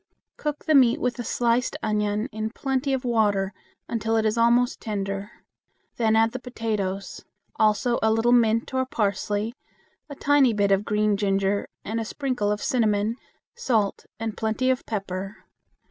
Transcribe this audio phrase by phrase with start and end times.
[0.35, 3.53] Cook the meat with a sliced onion in plenty of water
[3.87, 5.29] until it is almost tender.
[5.97, 7.23] Then add the potatoes;
[7.57, 9.53] also a little mint or parsley,
[10.09, 13.17] a tiny bit of green ginger, and a sprinkle of cinnamon,
[13.53, 15.45] salt and plenty of pepper.